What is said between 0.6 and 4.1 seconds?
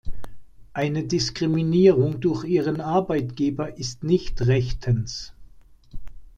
Eine Diskriminierung durch ihren Arbeitgeber ist